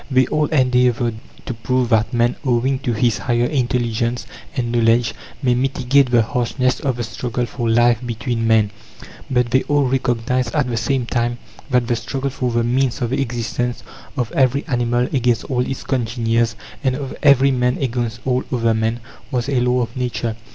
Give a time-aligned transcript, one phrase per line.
[0.09, 4.25] They all endeavoured to prove that Man, owing to his higher intelligence
[4.57, 8.71] and knowledge, may mitigate the harshness of the struggle for life between men;
[9.29, 11.37] but they all recognized at the same time
[11.69, 13.83] that the struggle for the means of existence,
[14.17, 19.01] of every animal against all its congeners, and of every man against all other men,
[19.29, 20.35] was "a law of Nature."